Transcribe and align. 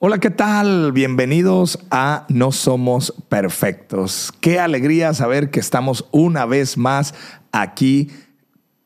Hola, 0.00 0.18
¿qué 0.18 0.30
tal? 0.30 0.90
Bienvenidos 0.90 1.78
a 1.88 2.26
No 2.28 2.50
Somos 2.50 3.14
Perfectos. 3.28 4.32
Qué 4.40 4.58
alegría 4.58 5.14
saber 5.14 5.50
que 5.50 5.60
estamos 5.60 6.08
una 6.10 6.46
vez 6.46 6.76
más 6.76 7.14
aquí, 7.52 8.10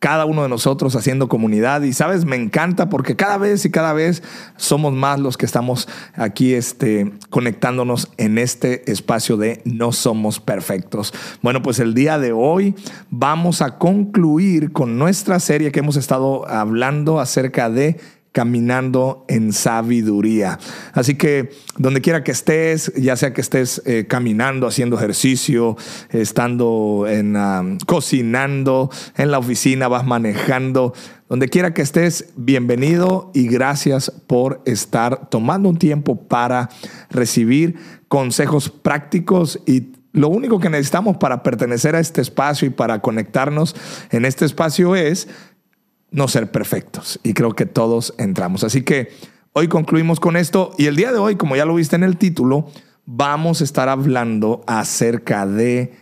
cada 0.00 0.26
uno 0.26 0.42
de 0.42 0.50
nosotros 0.50 0.94
haciendo 0.94 1.28
comunidad. 1.28 1.80
Y 1.80 1.94
sabes, 1.94 2.26
me 2.26 2.36
encanta 2.36 2.90
porque 2.90 3.16
cada 3.16 3.38
vez 3.38 3.64
y 3.64 3.70
cada 3.70 3.94
vez 3.94 4.22
somos 4.58 4.92
más 4.92 5.18
los 5.18 5.38
que 5.38 5.46
estamos 5.46 5.88
aquí 6.14 6.52
este, 6.52 7.10
conectándonos 7.30 8.10
en 8.18 8.36
este 8.36 8.92
espacio 8.92 9.38
de 9.38 9.62
No 9.64 9.92
Somos 9.92 10.40
Perfectos. 10.40 11.14
Bueno, 11.40 11.62
pues 11.62 11.80
el 11.80 11.94
día 11.94 12.18
de 12.18 12.32
hoy 12.32 12.76
vamos 13.08 13.62
a 13.62 13.78
concluir 13.78 14.72
con 14.72 14.98
nuestra 14.98 15.40
serie 15.40 15.72
que 15.72 15.80
hemos 15.80 15.96
estado 15.96 16.46
hablando 16.46 17.18
acerca 17.18 17.70
de 17.70 17.98
caminando 18.32 19.24
en 19.28 19.52
sabiduría. 19.52 20.58
Así 20.92 21.16
que 21.16 21.50
donde 21.76 22.00
quiera 22.00 22.22
que 22.22 22.32
estés, 22.32 22.92
ya 22.94 23.16
sea 23.16 23.32
que 23.32 23.40
estés 23.40 23.82
eh, 23.86 24.06
caminando, 24.08 24.66
haciendo 24.66 24.96
ejercicio, 24.96 25.76
estando 26.10 27.06
en 27.08 27.78
cocinando, 27.86 28.90
en 29.16 29.30
la 29.30 29.38
oficina, 29.38 29.88
vas 29.88 30.06
manejando, 30.06 30.94
donde 31.28 31.48
quiera 31.48 31.74
que 31.74 31.82
estés, 31.82 32.32
bienvenido 32.36 33.30
y 33.34 33.48
gracias 33.48 34.10
por 34.26 34.62
estar 34.64 35.28
tomando 35.30 35.68
un 35.68 35.78
tiempo 35.78 36.28
para 36.28 36.68
recibir 37.10 37.76
consejos 38.08 38.70
prácticos 38.70 39.60
y 39.66 39.92
lo 40.12 40.28
único 40.28 40.58
que 40.58 40.70
necesitamos 40.70 41.18
para 41.18 41.42
pertenecer 41.42 41.94
a 41.94 42.00
este 42.00 42.22
espacio 42.22 42.66
y 42.66 42.70
para 42.70 43.00
conectarnos 43.00 43.76
en 44.10 44.24
este 44.24 44.46
espacio 44.46 44.96
es 44.96 45.28
no 46.10 46.28
ser 46.28 46.50
perfectos. 46.50 47.20
Y 47.22 47.34
creo 47.34 47.52
que 47.52 47.66
todos 47.66 48.14
entramos. 48.18 48.64
Así 48.64 48.82
que 48.82 49.10
hoy 49.52 49.68
concluimos 49.68 50.20
con 50.20 50.36
esto. 50.36 50.72
Y 50.78 50.86
el 50.86 50.96
día 50.96 51.12
de 51.12 51.18
hoy, 51.18 51.36
como 51.36 51.56
ya 51.56 51.64
lo 51.64 51.74
viste 51.74 51.96
en 51.96 52.02
el 52.02 52.16
título, 52.16 52.70
vamos 53.06 53.60
a 53.60 53.64
estar 53.64 53.88
hablando 53.88 54.62
acerca 54.66 55.46
de 55.46 55.92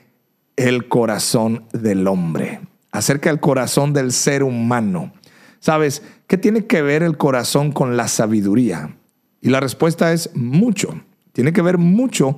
el 0.56 0.88
corazón 0.88 1.64
del 1.72 2.06
hombre, 2.06 2.60
acerca 2.90 3.30
del 3.30 3.40
corazón 3.40 3.92
del 3.92 4.12
ser 4.12 4.42
humano. 4.42 5.12
¿Sabes 5.60 6.02
qué 6.26 6.38
tiene 6.38 6.66
que 6.66 6.82
ver 6.82 7.02
el 7.02 7.16
corazón 7.16 7.72
con 7.72 7.96
la 7.96 8.08
sabiduría? 8.08 8.96
Y 9.40 9.50
la 9.50 9.60
respuesta 9.60 10.12
es 10.12 10.34
mucho. 10.34 11.00
Tiene 11.32 11.52
que 11.52 11.62
ver 11.62 11.78
mucho. 11.78 12.36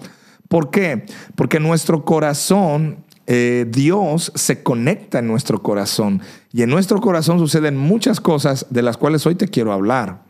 ¿Por 0.49 0.71
qué? 0.71 1.07
Porque 1.37 1.61
nuestro 1.61 2.05
corazón 2.05 3.05
eh, 3.31 3.67
Dios 3.69 4.33
se 4.35 4.63
conecta 4.63 5.19
en 5.19 5.27
nuestro 5.27 5.63
corazón 5.63 6.23
y 6.51 6.63
en 6.63 6.71
nuestro 6.71 6.99
corazón 6.99 7.39
suceden 7.39 7.77
muchas 7.77 8.23
cosas 8.23 8.65
de 8.71 8.81
las 8.81 8.97
cuales 8.97 9.27
hoy 9.27 9.35
te 9.35 9.49
quiero 9.49 9.75
hablar. 9.75 10.23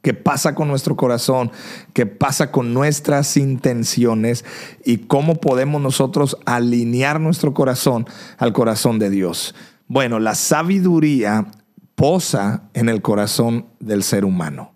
¿Qué 0.00 0.14
pasa 0.14 0.54
con 0.54 0.68
nuestro 0.68 0.96
corazón? 0.96 1.52
¿Qué 1.92 2.06
pasa 2.06 2.50
con 2.50 2.72
nuestras 2.72 3.36
intenciones? 3.36 4.46
¿Y 4.82 4.96
cómo 4.96 5.34
podemos 5.34 5.82
nosotros 5.82 6.38
alinear 6.46 7.20
nuestro 7.20 7.52
corazón 7.52 8.06
al 8.38 8.54
corazón 8.54 8.98
de 8.98 9.10
Dios? 9.10 9.54
Bueno, 9.86 10.18
la 10.18 10.34
sabiduría 10.34 11.48
posa 11.96 12.62
en 12.72 12.88
el 12.88 13.02
corazón 13.02 13.66
del 13.78 14.02
ser 14.02 14.24
humano. 14.24 14.72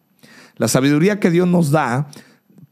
La 0.57 0.69
sabiduría 0.69 1.21
que 1.21 1.31
Dios 1.31 1.49
nos 1.49 1.71
da 1.71 2.09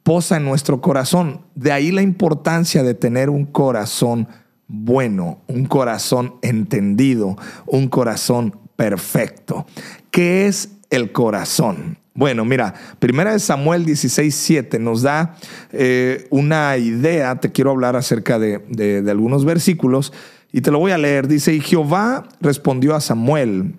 posa 0.02 0.36
en 0.36 0.44
nuestro 0.44 0.82
corazón. 0.82 1.41
De 1.54 1.72
ahí 1.72 1.91
la 1.91 2.02
importancia 2.02 2.82
de 2.82 2.92
tener 2.92 3.30
un 3.30 3.46
corazón 3.46 4.28
bueno, 4.66 5.40
un 5.46 5.66
corazón 5.66 6.36
entendido, 6.42 7.36
un 7.66 7.88
corazón 7.88 8.58
perfecto. 8.76 9.66
¿Qué 10.10 10.46
es 10.46 10.70
el 10.90 11.12
corazón? 11.12 11.98
Bueno, 12.14 12.44
mira, 12.44 12.74
primera 12.98 13.32
de 13.32 13.40
Samuel 13.40 13.84
16, 13.84 14.34
7 14.34 14.78
nos 14.78 15.02
da 15.02 15.36
eh, 15.72 16.26
una 16.30 16.76
idea, 16.76 17.40
te 17.40 17.50
quiero 17.50 17.72
hablar 17.72 17.96
acerca 17.96 18.38
de, 18.38 19.04
algunos 19.10 19.44
versículos 19.44 20.12
y 20.52 20.60
te 20.60 20.70
lo 20.70 20.78
voy 20.78 20.92
a 20.92 20.98
leer. 20.98 21.26
Dice, 21.26 21.52
y 21.52 21.60
Jehová 21.60 22.28
respondió 22.41 22.94
a 22.94 23.00
Samuel, 23.00 23.74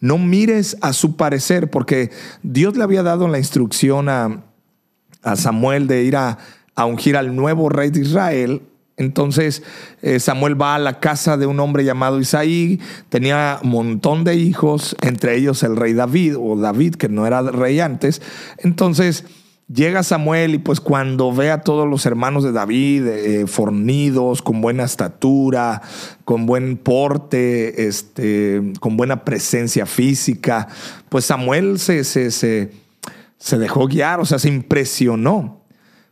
no 0.00 0.18
mires 0.18 0.76
a 0.80 0.92
su 0.92 1.16
parecer, 1.16 1.70
porque 1.70 2.10
Dios 2.42 2.76
le 2.76 2.82
había 2.82 3.04
dado 3.04 3.28
la 3.28 3.38
instrucción 3.38 4.08
a, 4.08 4.42
a 5.22 5.36
Samuel 5.36 5.86
de 5.86 6.02
ir 6.02 6.16
a 6.16 6.38
ungir 6.76 7.16
al 7.16 7.36
nuevo 7.36 7.68
rey 7.68 7.90
de 7.90 8.00
Israel 8.00 8.62
entonces 9.00 9.62
eh, 10.02 10.20
Samuel 10.20 10.60
va 10.60 10.74
a 10.74 10.78
la 10.78 11.00
casa 11.00 11.38
de 11.38 11.46
un 11.46 11.58
hombre 11.58 11.84
llamado 11.84 12.20
Isaí, 12.20 12.78
tenía 13.08 13.58
un 13.62 13.70
montón 13.70 14.24
de 14.24 14.36
hijos, 14.36 14.94
entre 15.00 15.36
ellos 15.36 15.62
el 15.62 15.76
rey 15.76 15.94
David, 15.94 16.36
o 16.38 16.54
David, 16.56 16.96
que 16.96 17.08
no 17.08 17.26
era 17.26 17.40
rey 17.40 17.80
antes. 17.80 18.20
Entonces 18.58 19.24
llega 19.72 20.02
Samuel 20.02 20.54
y 20.54 20.58
pues 20.58 20.80
cuando 20.80 21.32
ve 21.32 21.50
a 21.50 21.62
todos 21.62 21.88
los 21.88 22.04
hermanos 22.04 22.44
de 22.44 22.52
David 22.52 23.06
eh, 23.06 23.46
fornidos, 23.46 24.42
con 24.42 24.60
buena 24.60 24.84
estatura, 24.84 25.80
con 26.26 26.44
buen 26.44 26.76
porte, 26.76 27.86
este, 27.86 28.60
con 28.80 28.98
buena 28.98 29.24
presencia 29.24 29.86
física, 29.86 30.68
pues 31.08 31.24
Samuel 31.24 31.78
se, 31.78 32.04
se, 32.04 32.30
se 32.30 33.58
dejó 33.58 33.86
guiar, 33.86 34.20
o 34.20 34.26
sea, 34.26 34.38
se 34.38 34.48
impresionó. 34.48 35.59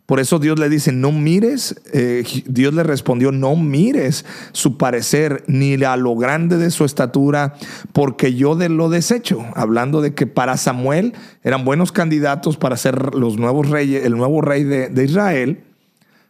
Por 0.08 0.20
eso 0.20 0.38
Dios 0.38 0.58
le 0.58 0.70
dice, 0.70 0.90
no 0.90 1.12
mires, 1.12 1.78
eh, 1.92 2.24
Dios 2.46 2.72
le 2.72 2.82
respondió, 2.82 3.30
no 3.30 3.56
mires 3.56 4.24
su 4.52 4.78
parecer 4.78 5.44
ni 5.48 5.74
a 5.84 5.98
lo 5.98 6.16
grande 6.16 6.56
de 6.56 6.70
su 6.70 6.86
estatura, 6.86 7.56
porque 7.92 8.32
yo 8.32 8.56
de 8.56 8.70
lo 8.70 8.88
desecho. 8.88 9.44
Hablando 9.54 10.00
de 10.00 10.14
que 10.14 10.26
para 10.26 10.56
Samuel 10.56 11.12
eran 11.42 11.66
buenos 11.66 11.92
candidatos 11.92 12.56
para 12.56 12.78
ser 12.78 13.14
los 13.16 13.36
nuevos 13.36 13.68
reyes, 13.68 14.06
el 14.06 14.16
nuevo 14.16 14.40
rey 14.40 14.64
de, 14.64 14.88
de 14.88 15.04
Israel. 15.04 15.60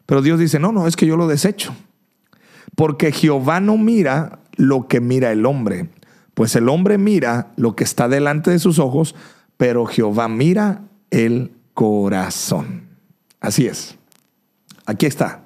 Pero 0.06 0.22
Dios 0.22 0.40
dice, 0.40 0.58
no, 0.58 0.72
no, 0.72 0.88
es 0.88 0.96
que 0.96 1.06
yo 1.06 1.16
lo 1.16 1.28
desecho. 1.28 1.72
Porque 2.74 3.12
Jehová 3.12 3.60
no 3.60 3.78
mira 3.78 4.40
lo 4.56 4.88
que 4.88 5.00
mira 5.00 5.30
el 5.30 5.46
hombre, 5.46 5.88
pues 6.34 6.56
el 6.56 6.68
hombre 6.68 6.98
mira 6.98 7.52
lo 7.54 7.76
que 7.76 7.84
está 7.84 8.08
delante 8.08 8.50
de 8.50 8.58
sus 8.58 8.80
ojos, 8.80 9.14
pero 9.56 9.86
Jehová 9.86 10.26
mira 10.26 10.82
el 11.12 11.52
corazón. 11.74 12.87
Así 13.40 13.66
es. 13.66 13.96
Aquí 14.86 15.06
está. 15.06 15.44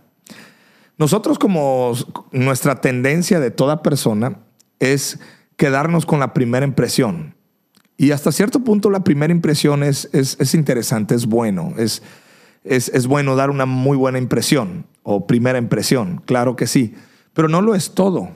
Nosotros 0.98 1.38
como 1.38 1.92
nuestra 2.30 2.80
tendencia 2.80 3.40
de 3.40 3.50
toda 3.50 3.82
persona 3.82 4.38
es 4.78 5.18
quedarnos 5.56 6.06
con 6.06 6.20
la 6.20 6.32
primera 6.32 6.66
impresión. 6.66 7.34
Y 7.96 8.10
hasta 8.10 8.32
cierto 8.32 8.60
punto 8.60 8.90
la 8.90 9.04
primera 9.04 9.32
impresión 9.32 9.82
es, 9.82 10.08
es, 10.12 10.54
interesante, 10.54 11.14
es 11.14 11.26
bueno, 11.26 11.74
es, 11.76 12.02
es, 12.64 13.06
bueno 13.06 13.36
dar 13.36 13.50
una 13.50 13.66
muy 13.66 13.96
buena 13.96 14.18
impresión 14.18 14.86
o 15.02 15.26
primera 15.26 15.58
impresión, 15.58 16.20
claro 16.24 16.56
que 16.56 16.66
sí, 16.66 16.94
pero 17.32 17.48
no 17.48 17.62
lo 17.62 17.74
es 17.74 17.94
todo. 17.94 18.30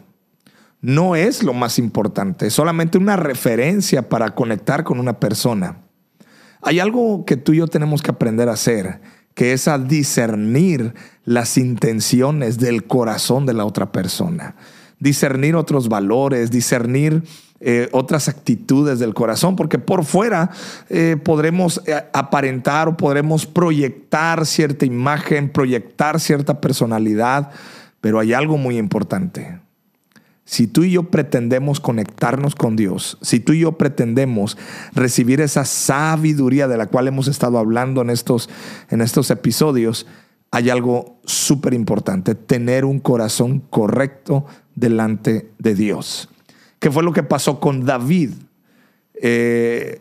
No 0.82 1.16
es 1.16 1.42
lo 1.42 1.52
más 1.52 1.78
importante, 1.78 2.46
es 2.46 2.52
solamente 2.52 2.98
una 2.98 3.16
referencia 3.16 4.08
para 4.08 4.34
conectar 4.34 4.84
con 4.84 5.00
una 5.00 5.18
persona. 5.18 5.78
Hay 6.62 6.78
algo 6.78 7.24
que 7.24 7.36
tú 7.36 7.52
y 7.52 7.56
yo 7.56 7.66
tenemos 7.66 8.02
que 8.02 8.10
aprender 8.10 8.48
a 8.48 8.52
hacer 8.52 9.00
que 9.36 9.52
es 9.52 9.68
a 9.68 9.78
discernir 9.78 10.94
las 11.26 11.58
intenciones 11.58 12.58
del 12.58 12.84
corazón 12.84 13.44
de 13.44 13.52
la 13.52 13.66
otra 13.66 13.92
persona, 13.92 14.56
discernir 14.98 15.56
otros 15.56 15.90
valores, 15.90 16.50
discernir 16.50 17.22
eh, 17.60 17.90
otras 17.92 18.28
actitudes 18.28 18.98
del 18.98 19.12
corazón, 19.12 19.54
porque 19.54 19.78
por 19.78 20.06
fuera 20.06 20.50
eh, 20.88 21.18
podremos 21.22 21.82
eh, 21.86 22.02
aparentar 22.14 22.88
o 22.88 22.96
podremos 22.96 23.44
proyectar 23.44 24.46
cierta 24.46 24.86
imagen, 24.86 25.50
proyectar 25.50 26.18
cierta 26.18 26.58
personalidad, 26.58 27.50
pero 28.00 28.18
hay 28.18 28.32
algo 28.32 28.56
muy 28.56 28.78
importante. 28.78 29.60
Si 30.46 30.68
tú 30.68 30.84
y 30.84 30.92
yo 30.92 31.10
pretendemos 31.10 31.80
conectarnos 31.80 32.54
con 32.54 32.76
Dios, 32.76 33.18
si 33.20 33.40
tú 33.40 33.52
y 33.52 33.60
yo 33.60 33.72
pretendemos 33.72 34.56
recibir 34.94 35.40
esa 35.40 35.64
sabiduría 35.64 36.68
de 36.68 36.76
la 36.76 36.86
cual 36.86 37.08
hemos 37.08 37.26
estado 37.26 37.58
hablando 37.58 38.00
en 38.00 38.10
estos, 38.10 38.48
en 38.88 39.00
estos 39.00 39.32
episodios, 39.32 40.06
hay 40.52 40.70
algo 40.70 41.18
súper 41.24 41.74
importante, 41.74 42.36
tener 42.36 42.84
un 42.84 43.00
corazón 43.00 43.58
correcto 43.58 44.46
delante 44.76 45.50
de 45.58 45.74
Dios. 45.74 46.28
¿Qué 46.78 46.92
fue 46.92 47.02
lo 47.02 47.12
que 47.12 47.24
pasó 47.24 47.58
con 47.58 47.84
David? 47.84 48.30
Eh, 49.20 50.00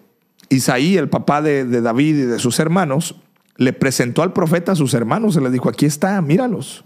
Isaí, 0.49 0.95
el 0.95 1.09
papá 1.09 1.41
de, 1.41 1.65
de 1.65 1.81
David 1.81 2.17
y 2.17 2.21
de 2.21 2.37
sus 2.37 2.59
hermanos, 2.59 3.15
le 3.57 3.73
presentó 3.73 4.21
al 4.21 4.31
profeta 4.31 4.73
a 4.73 4.75
sus 4.75 4.93
hermanos 4.93 5.35
y 5.35 5.39
le 5.39 5.49
dijo, 5.49 5.69
aquí 5.69 5.87
está, 5.87 6.21
míralos. 6.21 6.84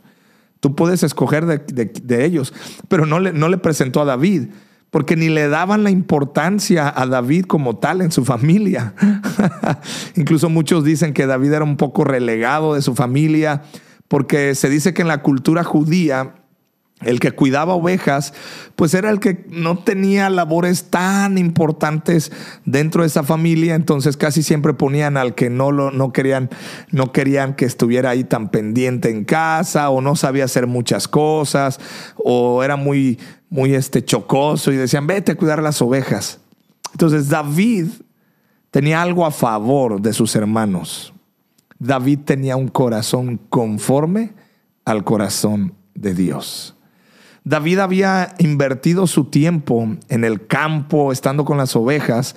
Tú 0.60 0.76
puedes 0.76 1.04
escoger 1.04 1.46
de, 1.46 2.26
ellos, 2.26 2.54
pero 2.88 3.06
no 3.06 3.20
le, 3.20 3.58
presentó 3.58 4.02
a 4.02 4.06
David, 4.06 4.48
porque 4.90 5.16
ni 5.16 5.30
le 5.30 5.48
daban 5.48 5.84
la 5.84 5.90
importancia 5.90 6.92
a 6.94 7.06
David 7.06 7.46
como 7.46 7.78
tal 7.78 8.02
en 8.02 8.12
su 8.12 8.26
familia. 8.26 8.94
Incluso 10.16 10.50
muchos 10.50 10.84
dicen 10.84 11.14
que 11.14 11.28
David 11.28 11.54
era 11.54 11.64
un 11.64 11.78
poco 11.78 12.04
relegado 12.04 12.74
de 12.74 12.82
su 12.82 12.94
familia, 12.94 13.62
porque 14.10 14.54
se 14.56 14.70
dice 14.70 14.94
que 14.94 15.02
en 15.02 15.08
la 15.08 15.22
cultura 15.22 15.64
judía 15.64 16.34
El 17.02 17.22
que 17.22 17.32
cuidaba 17.32 17.76
ovejas, 17.76 18.34
pues 18.76 18.94
era 18.94 19.10
el 19.10 19.22
que 19.22 19.46
no 19.50 19.78
tenía 19.78 20.30
labores 20.30 20.90
tan 20.90 21.38
importantes 21.38 22.32
dentro 22.66 23.04
de 23.04 23.08
esa 23.08 23.24
familia, 23.24 23.76
entonces 23.76 24.18
casi 24.18 24.44
siempre 24.44 24.74
ponían 24.74 25.16
al 25.16 25.34
que 25.34 25.50
no 25.50 25.72
lo 25.72 25.92
no 25.92 26.12
querían 26.12 26.50
no 26.92 27.14
querían 27.14 27.56
que 27.56 27.64
estuviera 27.66 28.10
ahí 28.10 28.26
tan 28.26 28.50
pendiente 28.50 29.10
en 29.10 29.24
casa 29.24 29.90
o 29.90 30.02
no 30.02 30.18
sabía 30.18 30.44
hacer 30.44 30.68
muchas 30.68 31.08
cosas 31.08 31.80
o 32.18 32.64
era 32.64 32.76
muy 32.76 33.18
muy 33.50 33.74
este 33.74 34.04
chocoso 34.04 34.72
y 34.72 34.76
decían, 34.76 35.08
"Vete 35.08 35.32
a 35.32 35.36
cuidar 35.36 35.64
las 35.64 35.82
ovejas." 35.82 36.40
Entonces 36.92 37.30
David 37.30 37.88
tenía 38.72 39.02
algo 39.02 39.26
a 39.26 39.32
favor 39.32 40.02
de 40.02 40.12
sus 40.12 40.36
hermanos. 40.36 41.14
David 41.80 42.20
tenía 42.26 42.58
un 42.58 42.68
corazón 42.68 43.40
conforme 43.50 44.34
al 44.84 45.06
corazón 45.06 45.76
de 45.96 46.14
Dios. 46.14 46.76
David 47.44 47.80
había 47.80 48.36
invertido 48.40 49.08
su 49.08 49.26
tiempo 49.26 49.96
en 50.10 50.24
el 50.24 50.46
campo, 50.48 51.12
estando 51.12 51.46
con 51.46 51.58
las 51.58 51.76
ovejas, 51.76 52.36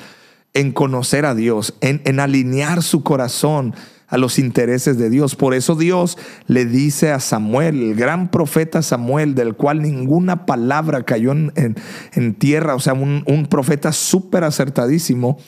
en 0.54 0.72
conocer 0.72 1.24
a 1.26 1.34
Dios, 1.34 1.74
en, 1.80 2.20
alinear 2.20 2.82
su 2.82 3.02
corazón 3.02 3.74
a 4.08 4.18
los 4.18 4.38
intereses 4.38 4.98
de 4.98 5.08
Dios. 5.08 5.34
Por 5.34 5.54
eso 5.54 5.74
Dios 5.74 6.18
le 6.46 6.66
dice 6.66 7.10
a 7.10 7.20
Samuel, 7.20 7.82
el 7.82 7.94
gran 7.94 8.30
profeta 8.30 8.82
Samuel, 8.82 9.34
del 9.34 9.54
cual 9.54 9.80
ninguna 9.80 10.44
palabra 10.44 11.04
cayó 11.04 11.32
en, 11.32 12.34
tierra, 12.34 12.74
o 12.74 12.80
sea, 12.80 12.92
un, 12.92 13.46
profeta 13.48 13.92
súper 13.92 14.44
acertadísimo. 14.44 15.38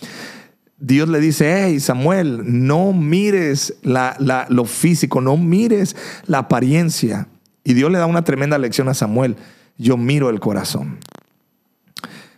Dios 0.79 1.09
le 1.09 1.21
dice, 1.21 1.65
hey 1.65 1.81
Samuel, 1.81 2.67
no 2.67 2.93
mires 2.93 3.75
lo 3.83 4.65
físico, 4.65 5.21
no 5.21 5.37
mires 5.37 5.95
la 6.27 6.39
apariencia. 6.39 7.29
Y 7.65 7.73
Dios 7.75 7.91
le 7.91 7.99
da 7.99 8.07
una 8.07 8.23
tremenda 8.23 8.59
lección 8.59 8.89
a 8.89 8.95
Samuel. 8.95 9.37
Yo 9.79 9.97
miro 9.97 10.29
el 10.29 10.39
corazón. 10.39 10.99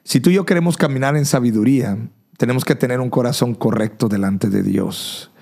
Si 0.05 0.21
tú 0.21 0.31
y 0.31 0.35
yo 0.35 0.47
queremos 0.47 0.77
caminar 0.77 1.17
en 1.17 1.27
sabiduría, 1.27 1.99
tenemos 2.39 2.65
que 2.65 2.77
tener 2.77 3.01
un 3.01 3.11
corazón 3.11 3.55
correcto 3.55 4.09
delante 4.09 4.49
de 4.49 4.63
Dios. 4.63 5.33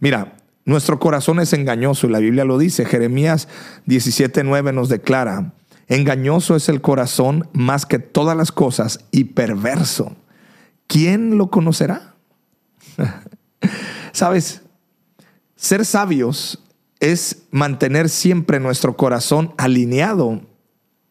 Mira, 0.00 0.36
nuestro 0.64 0.98
corazón 0.98 1.40
es 1.40 1.52
engañoso 1.52 2.06
y 2.06 2.10
la 2.10 2.20
Biblia 2.20 2.46
lo 2.46 2.56
dice. 2.56 2.86
Jeremías 2.86 3.48
17:9 3.86 4.72
nos 4.72 4.88
declara, 4.88 5.52
engañoso 5.88 6.56
es 6.56 6.70
el 6.70 6.80
corazón 6.80 7.48
más 7.52 7.84
que 7.84 7.98
todas 7.98 8.34
las 8.36 8.50
cosas 8.50 9.00
y 9.10 9.24
perverso. 9.24 10.16
¿Quién 10.86 11.36
lo 11.36 11.50
conocerá? 11.50 12.14
Sabes, 14.12 14.62
ser 15.54 15.84
sabios 15.84 16.63
es 17.04 17.42
mantener 17.50 18.08
siempre 18.08 18.60
nuestro 18.60 18.96
corazón 18.96 19.52
alineado 19.58 20.40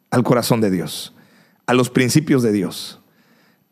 al 0.09 0.23
corazón 0.23 0.59
de 0.59 0.71
Dios, 0.71 1.13
a 1.67 1.75
los 1.75 1.91
principios 1.91 2.41
de 2.41 2.51
Dios, 2.51 2.99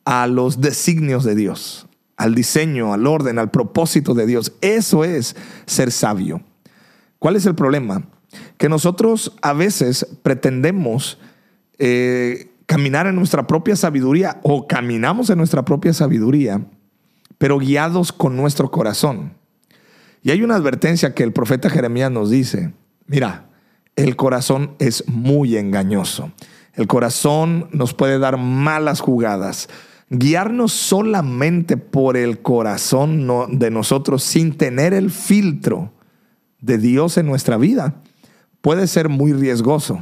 a 0.05 0.27
los 0.27 0.61
designios 0.61 1.23
de 1.23 1.33
Dios, 1.33 1.87
al 2.17 2.35
diseño, 2.35 2.93
al 2.93 3.07
orden, 3.07 3.39
al 3.39 3.49
propósito 3.49 4.13
de 4.13 4.27
Dios. 4.27 4.53
Eso 4.61 5.03
es 5.03 5.35
ser 5.65 5.91
sabio. 5.91 6.43
¿Cuál 7.17 7.37
es 7.37 7.47
el 7.47 7.55
problema? 7.55 8.07
Que 8.57 8.69
nosotros 8.69 9.35
a 9.41 9.53
veces 9.53 10.05
pretendemos 10.21 11.17
eh, 11.79 12.51
caminar 12.67 13.07
en 13.07 13.15
nuestra 13.15 13.47
propia 13.47 13.75
sabiduría 13.75 14.39
o 14.43 14.67
caminamos 14.67 15.31
en 15.31 15.39
nuestra 15.39 15.65
propia 15.65 15.91
sabiduría, 15.91 16.61
pero 17.39 17.57
guiados 17.57 18.11
con 18.11 18.37
nuestro 18.37 18.69
corazón. 18.69 19.40
Y 20.23 20.31
hay 20.31 20.43
una 20.43 20.55
advertencia 20.55 21.13
que 21.13 21.23
el 21.23 21.33
profeta 21.33 21.69
Jeremías 21.69 22.11
nos 22.11 22.29
dice, 22.29 22.73
mira, 23.07 23.49
el 23.95 24.15
corazón 24.15 24.75
es 24.79 25.07
muy 25.07 25.57
engañoso. 25.57 26.31
El 26.73 26.87
corazón 26.87 27.67
nos 27.71 27.93
puede 27.93 28.19
dar 28.19 28.37
malas 28.37 29.01
jugadas. 29.01 29.67
Guiarnos 30.09 30.71
solamente 30.71 31.77
por 31.77 32.17
el 32.17 32.41
corazón 32.41 33.27
de 33.57 33.71
nosotros 33.71 34.23
sin 34.23 34.57
tener 34.57 34.93
el 34.93 35.09
filtro 35.09 35.91
de 36.59 36.77
Dios 36.77 37.17
en 37.17 37.25
nuestra 37.25 37.57
vida 37.57 37.95
puede 38.61 38.87
ser 38.87 39.09
muy 39.09 39.33
riesgoso. 39.33 39.99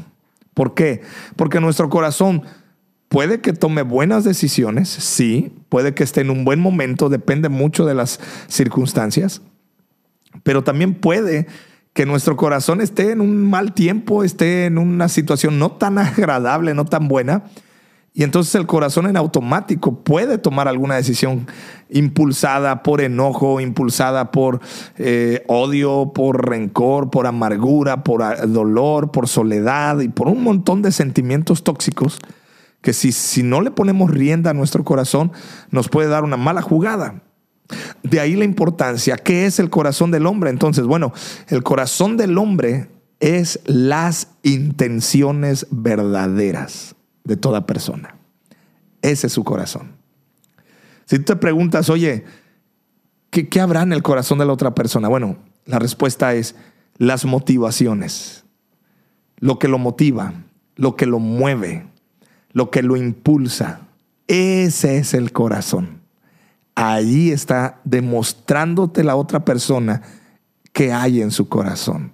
¿Por 0.54 0.74
qué? 0.74 1.01
Porque 1.36 1.60
nuestro 1.60 1.89
corazón 1.89 2.44
puede 3.07 3.42
que 3.42 3.54
tome 3.54 3.81
buenas 3.81 4.24
decisiones, 4.24 4.89
sí, 4.89 5.54
puede 5.69 5.94
que 5.94 6.04
esté 6.04 6.21
en 6.21 6.30
un 6.30 6.45
buen 6.45 6.60
momento, 6.60 7.10
depende 7.10 7.50
mucho 7.50 7.86
de 7.86 7.95
las 7.95 8.19
circunstancias, 8.48 9.42
pero 10.43 10.63
también 10.63 10.95
puede 10.95 11.47
que 11.93 12.05
nuestro 12.05 12.37
corazón 12.37 12.81
esté 12.81 13.11
en 13.11 13.21
un 13.21 13.49
mal 13.49 13.73
tiempo, 13.73 14.23
esté 14.23 14.65
en 14.65 14.77
una 14.77 15.09
situación 15.09 15.59
no 15.59 15.71
tan 15.71 15.97
agradable, 15.97 16.73
no 16.73 16.85
tan 16.85 17.07
buena. 17.07 17.43
Y 18.13 18.23
entonces 18.23 18.55
el 18.55 18.65
corazón 18.65 19.05
en 19.05 19.17
automático 19.17 20.03
puede 20.03 20.37
tomar 20.37 20.67
alguna 20.67 20.95
decisión 20.95 21.47
impulsada 21.89 22.83
por 22.83 23.01
enojo, 23.01 23.61
impulsada 23.61 24.31
por 24.31 24.61
eh, 24.97 25.43
odio, 25.47 26.11
por 26.13 26.49
rencor, 26.49 27.11
por 27.11 27.27
amargura, 27.27 28.03
por 28.03 28.23
ah, 28.23 28.45
dolor, 28.47 29.11
por 29.11 29.27
soledad 29.27 29.99
y 29.99 30.09
por 30.09 30.27
un 30.27 30.43
montón 30.43 30.81
de 30.81 30.91
sentimientos 30.91 31.63
tóxicos 31.63 32.19
que 32.81 32.93
si, 32.93 33.11
si 33.11 33.43
no 33.43 33.61
le 33.61 33.71
ponemos 33.71 34.09
rienda 34.09 34.51
a 34.51 34.53
nuestro 34.53 34.83
corazón 34.83 35.31
nos 35.69 35.89
puede 35.89 36.07
dar 36.07 36.23
una 36.23 36.37
mala 36.37 36.61
jugada. 36.61 37.21
De 38.04 38.19
ahí 38.19 38.36
la 38.36 38.45
importancia. 38.45 39.18
¿Qué 39.18 39.45
es 39.45 39.60
el 39.60 39.69
corazón 39.69 40.12
del 40.12 40.25
hombre? 40.25 40.50
Entonces, 40.50 40.86
bueno, 40.86 41.13
el 41.48 41.63
corazón 41.63 42.18
del 42.18 42.38
hombre 42.38 42.89
es 43.19 43.60
las 43.66 44.30
intenciones 44.44 45.68
verdaderas 45.69 46.95
de 47.24 47.38
toda 47.38 47.66
persona. 47.66 48.16
Ese 49.01 49.27
es 49.27 49.33
su 49.33 49.44
corazón. 49.44 49.92
Si 51.06 51.18
tú 51.18 51.25
te 51.25 51.36
preguntas, 51.36 51.89
oye, 51.89 52.25
¿qué, 53.30 53.48
¿qué, 53.50 53.60
habrá 53.60 53.83
en 53.83 53.94
el 53.94 54.04
corazón 54.04 54.39
de 54.39 54.45
la 54.45 54.54
otra 54.54 54.74
persona? 54.74 55.07
Bueno, 55.07 55.38
la 55.66 55.80
respuesta 55.80 56.33
es 56.33 56.56
las 56.98 57.25
motivaciones, 57.25 58.45
lo 59.38 59.60
que 59.60 59.68
lo 59.68 59.77
motiva, 59.77 60.33
lo 60.75 60.95
que 60.95 61.06
lo 61.06 61.19
mueve, 61.19 61.86
lo 62.51 62.71
que 62.71 62.83
lo 62.83 62.98
impulsa. 62.98 63.81
Ese 64.27 64.98
es 64.98 65.13
el 65.13 65.31
corazón 65.31 65.98
allí 66.75 67.31
está 67.31 67.80
demostrándote 67.83 69.04
la 69.04 69.16
otra 69.16 69.45
persona 69.45 70.01
que 70.74 70.94
hay 70.94 71.21
en 71.21 71.31
su 71.31 71.50
corazón 71.50 72.13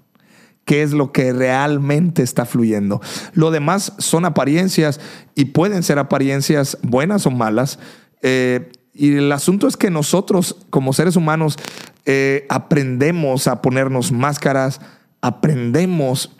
qué 0.66 0.81
es 0.81 0.92
lo 0.92 1.12
que 1.12 1.31
realmente 1.31 2.24
está 2.24 2.46
fluyendo. 2.46 3.00
Lo 3.34 3.52
demás 3.52 3.94
son 4.00 4.25
apariencias 4.25 5.00
y 5.36 5.46
pueden 5.46 5.84
ser 5.84 6.00
apariencias 6.00 6.78
buenas 6.81 7.25
o 7.28 7.31
malas. 7.31 7.80
Eh, 8.22 8.72
y 8.94 9.16
el 9.18 9.31
asunto 9.31 9.68
es 9.68 9.78
que 9.78 9.92
nosotros 9.92 10.57
como 10.72 10.92
seres 10.92 11.16
humanos 11.16 11.57
eh, 12.06 12.46
aprendemos 12.50 13.48
a 13.48 13.62
ponernos 13.62 14.12
máscaras, 14.12 14.81
aprendemos 15.21 16.35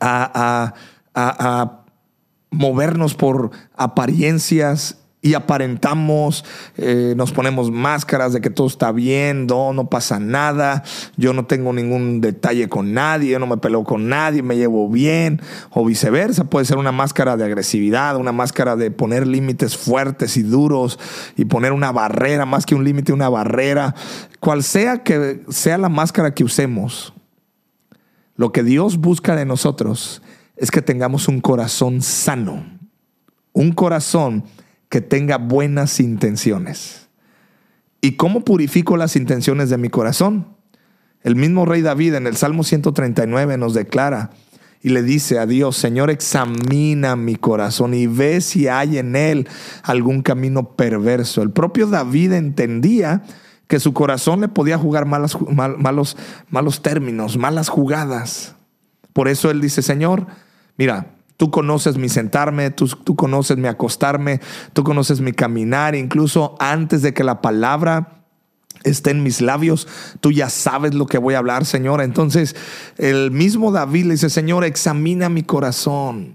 a 0.00 0.74
movernos 2.50 3.14
por 3.14 3.50
apariencias 3.76 4.98
y 5.28 5.34
aparentamos, 5.34 6.42
eh, 6.78 7.12
nos 7.14 7.32
ponemos 7.32 7.70
máscaras 7.70 8.32
de 8.32 8.40
que 8.40 8.48
todo 8.48 8.66
está 8.66 8.92
bien, 8.92 9.46
no, 9.46 9.74
no 9.74 9.90
pasa 9.90 10.18
nada, 10.18 10.82
yo 11.18 11.34
no 11.34 11.44
tengo 11.44 11.74
ningún 11.74 12.22
detalle 12.22 12.70
con 12.70 12.94
nadie, 12.94 13.32
yo 13.32 13.38
no 13.38 13.46
me 13.46 13.58
peleo 13.58 13.84
con 13.84 14.08
nadie, 14.08 14.42
me 14.42 14.56
llevo 14.56 14.88
bien, 14.88 15.42
o 15.68 15.84
viceversa, 15.84 16.44
puede 16.44 16.64
ser 16.64 16.78
una 16.78 16.92
máscara 16.92 17.36
de 17.36 17.44
agresividad, 17.44 18.16
una 18.16 18.32
máscara 18.32 18.74
de 18.74 18.90
poner 18.90 19.26
límites 19.26 19.76
fuertes 19.76 20.38
y 20.38 20.42
duros 20.42 20.98
y 21.36 21.44
poner 21.44 21.72
una 21.72 21.92
barrera, 21.92 22.46
más 22.46 22.64
que 22.64 22.74
un 22.74 22.84
límite, 22.84 23.12
una 23.12 23.28
barrera, 23.28 23.94
cual 24.40 24.62
sea 24.62 25.02
que 25.02 25.42
sea 25.50 25.76
la 25.76 25.90
máscara 25.90 26.32
que 26.32 26.42
usemos. 26.42 27.12
Lo 28.34 28.50
que 28.50 28.62
Dios 28.62 28.96
busca 28.96 29.36
de 29.36 29.44
nosotros 29.44 30.22
es 30.56 30.70
que 30.70 30.80
tengamos 30.80 31.28
un 31.28 31.42
corazón 31.42 32.00
sano, 32.00 32.64
un 33.52 33.72
corazón 33.72 34.44
que 34.88 35.00
tenga 35.00 35.38
buenas 35.38 36.00
intenciones. 36.00 37.08
¿Y 38.00 38.12
cómo 38.12 38.44
purifico 38.44 38.96
las 38.96 39.16
intenciones 39.16 39.70
de 39.70 39.78
mi 39.78 39.88
corazón? 39.88 40.46
El 41.22 41.36
mismo 41.36 41.64
rey 41.64 41.82
David 41.82 42.14
en 42.14 42.26
el 42.26 42.36
Salmo 42.36 42.62
139 42.62 43.58
nos 43.58 43.74
declara 43.74 44.30
y 44.80 44.90
le 44.90 45.02
dice 45.02 45.38
a 45.38 45.46
Dios, 45.46 45.76
Señor, 45.76 46.10
examina 46.10 47.16
mi 47.16 47.34
corazón 47.34 47.94
y 47.94 48.06
ve 48.06 48.40
si 48.40 48.68
hay 48.68 48.98
en 48.98 49.16
él 49.16 49.48
algún 49.82 50.22
camino 50.22 50.76
perverso. 50.76 51.42
El 51.42 51.50
propio 51.50 51.88
David 51.88 52.32
entendía 52.32 53.24
que 53.66 53.80
su 53.80 53.92
corazón 53.92 54.40
le 54.40 54.48
podía 54.48 54.78
jugar 54.78 55.04
malos, 55.04 55.36
malos 56.48 56.82
términos, 56.82 57.36
malas 57.36 57.68
jugadas. 57.68 58.54
Por 59.12 59.28
eso 59.28 59.50
él 59.50 59.60
dice, 59.60 59.82
Señor, 59.82 60.26
mira, 60.76 61.17
Tú 61.38 61.52
conoces 61.52 61.96
mi 61.96 62.08
sentarme, 62.08 62.70
tú, 62.70 62.88
tú, 62.88 63.14
conoces 63.14 63.56
mi 63.56 63.68
acostarme, 63.68 64.40
tú 64.72 64.82
conoces 64.82 65.20
mi 65.20 65.32
caminar, 65.32 65.94
incluso 65.94 66.56
antes 66.58 67.00
de 67.00 67.14
que 67.14 67.22
la 67.22 67.40
palabra 67.40 68.24
esté 68.82 69.12
en 69.12 69.22
mis 69.22 69.40
labios, 69.40 69.86
tú 70.20 70.32
ya 70.32 70.50
sabes 70.50 70.94
lo 70.94 71.06
que 71.06 71.16
voy 71.16 71.34
a 71.34 71.38
hablar, 71.38 71.64
Señor. 71.64 72.02
Entonces, 72.02 72.56
el 72.96 73.30
mismo 73.30 73.70
David 73.70 74.06
le 74.06 74.14
dice, 74.14 74.30
Señor, 74.30 74.64
examina 74.64 75.28
mi 75.28 75.44
corazón. 75.44 76.34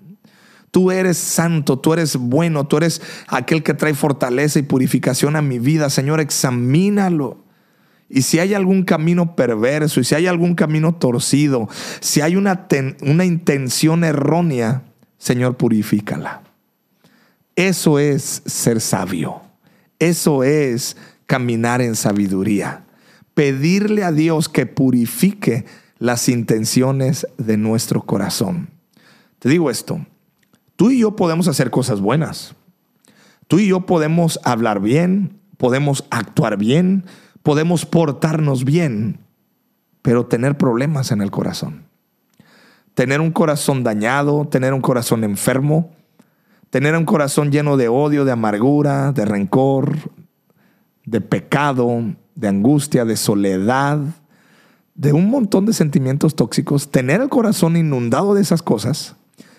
Tú 0.72 0.90
eres 0.90 1.18
santo, 1.18 1.80
tú 1.80 1.92
eres 1.92 2.16
bueno, 2.16 2.66
tú 2.66 2.78
eres 2.78 3.02
aquel 3.28 3.62
que 3.62 3.74
trae 3.74 3.94
fortaleza 3.94 4.58
y 4.58 4.64
purificación 4.64 5.36
a 5.36 5.42
mi 5.42 5.60
vida. 5.60 5.90
Señor, 5.90 6.22
examínalo. 6.22 7.44
Y 8.10 8.22
si 8.22 8.40
hay 8.40 8.54
algún 8.54 8.84
camino 8.84 9.36
perverso, 9.36 10.00
y 10.00 10.06
si 10.06 10.16
hay 10.16 10.28
algún 10.28 10.56
camino 10.56 10.96
torcido, 10.96 11.68
si 12.00 12.22
hay 12.22 12.38
una, 12.38 12.68
una 13.02 13.26
intención 13.26 14.06
errónea, 14.06 14.84
Señor, 15.24 15.56
purifícala. 15.56 16.42
Eso 17.56 17.98
es 17.98 18.42
ser 18.46 18.82
sabio. 18.82 19.42
Eso 19.98 20.44
es 20.44 20.98
caminar 21.28 21.82
en 21.82 21.96
sabiduría. 21.96 22.84
Pedirle 23.34 24.04
a 24.04 24.12
Dios 24.12 24.50
que 24.50 24.66
purifique 24.66 25.64
las 25.98 26.28
intenciones 26.28 27.26
de 27.38 27.56
nuestro 27.56 28.02
corazón. 28.02 28.68
Te 29.40 29.48
digo 29.48 29.72
esto, 29.72 30.06
tú 30.76 30.92
y 30.92 31.00
yo 31.00 31.16
podemos 31.16 31.48
hacer 31.48 31.72
cosas 31.72 32.02
buenas. 32.02 32.54
Tú 33.48 33.60
y 33.60 33.68
yo 33.68 33.86
podemos 33.86 34.42
hablar 34.44 34.82
bien, 34.82 35.40
podemos 35.56 36.04
actuar 36.10 36.58
bien, 36.58 37.06
podemos 37.44 37.86
portarnos 37.86 38.66
bien, 38.66 39.20
pero 40.02 40.26
tener 40.26 40.58
problemas 40.58 41.14
en 41.14 41.22
el 41.22 41.32
corazón. 41.32 41.93
Tener 42.94 43.22
un 43.22 43.32
corazón 43.32 43.84
dañado, 43.84 44.48
tener 44.48 44.74
un 44.74 44.82
corazón 44.82 45.24
enfermo, 45.24 45.92
tener 46.70 46.96
un 46.96 47.06
corazón 47.06 47.52
lleno 47.52 47.78
de 47.78 47.88
odio, 47.88 48.26
de 48.26 48.32
amargura, 48.32 49.12
de 49.12 49.26
rencor, 49.26 49.98
de 51.06 51.22
pecado, 51.22 52.16
de 52.36 52.48
angustia, 52.48 53.06
de 53.06 53.18
soledad, 53.18 54.00
de 54.96 55.14
un 55.14 55.30
montón 55.30 55.66
de 55.66 55.74
sentimientos 55.74 56.36
tóxicos, 56.36 56.92
tener 56.92 57.22
el 57.22 57.30
corazón 57.30 57.78
inundado 57.78 58.34
de 58.34 58.42
esas 58.42 58.62
cosas, 58.62 59.16